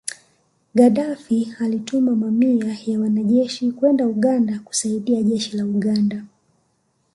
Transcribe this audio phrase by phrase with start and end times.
[0.75, 6.23] Gadaffi alituma mamia ya wanajeshi kwenda Uganda kusaidia Jeshi la Uganda